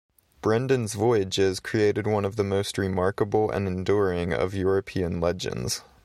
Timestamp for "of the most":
2.25-2.79